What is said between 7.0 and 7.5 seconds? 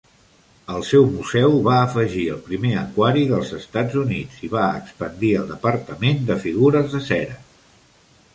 cera.